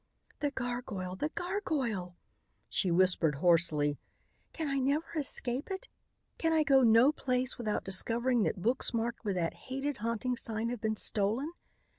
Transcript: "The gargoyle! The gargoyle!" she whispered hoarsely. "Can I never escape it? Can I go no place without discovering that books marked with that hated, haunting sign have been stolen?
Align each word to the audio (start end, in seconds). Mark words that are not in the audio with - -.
"The 0.39 0.49
gargoyle! 0.49 1.15
The 1.15 1.29
gargoyle!" 1.29 2.17
she 2.67 2.89
whispered 2.89 3.35
hoarsely. 3.35 3.99
"Can 4.51 4.67
I 4.67 4.79
never 4.79 5.13
escape 5.15 5.69
it? 5.69 5.89
Can 6.39 6.51
I 6.53 6.63
go 6.63 6.81
no 6.81 7.11
place 7.11 7.59
without 7.59 7.83
discovering 7.83 8.41
that 8.41 8.63
books 8.63 8.95
marked 8.95 9.23
with 9.23 9.35
that 9.35 9.53
hated, 9.53 9.97
haunting 9.97 10.35
sign 10.35 10.69
have 10.69 10.81
been 10.81 10.95
stolen? 10.95 11.51